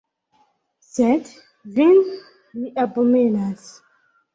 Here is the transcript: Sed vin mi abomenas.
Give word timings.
Sed 0.93 1.29
vin 1.77 1.95
mi 2.59 2.77
abomenas. 2.89 3.75